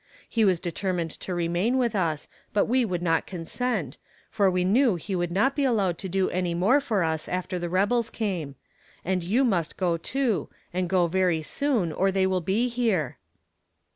He 0.27 0.43
was 0.43 0.59
determined 0.59 1.11
to 1.11 1.35
remain 1.35 1.77
with 1.77 1.95
us, 1.95 2.27
but 2.53 2.65
we 2.65 2.83
would 2.83 3.03
not 3.03 3.27
consent, 3.27 3.99
for 4.31 4.49
we 4.49 4.65
knew 4.65 4.95
he 4.95 5.15
would 5.15 5.29
not 5.29 5.55
be 5.55 5.63
allowed 5.63 5.99
to 5.99 6.09
do 6.09 6.27
any 6.31 6.55
more 6.55 6.81
for 6.81 7.03
us 7.03 7.29
after 7.29 7.59
the 7.59 7.69
rebels 7.69 8.09
came; 8.09 8.55
and 9.05 9.21
you 9.21 9.45
must 9.45 9.77
go 9.77 9.97
too, 9.97 10.49
and 10.73 10.89
go 10.89 11.05
very 11.05 11.43
soon 11.43 11.91
or 11.93 12.11
they 12.11 12.25
will 12.25 12.41
be 12.41 12.67
here." 12.67 13.19